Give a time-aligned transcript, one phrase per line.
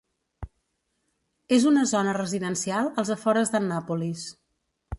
[1.59, 4.25] És una zona residencial als afores d'Annapolis.